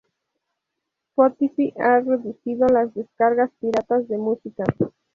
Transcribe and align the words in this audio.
Spotify 1.11 1.75
ha 1.79 1.99
reducido 1.99 2.65
las 2.65 2.91
descargas 2.95 3.51
pirata 3.59 3.99
de 3.99 4.17
música. 4.17 4.63